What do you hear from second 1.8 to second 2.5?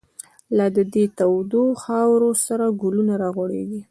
خاورو،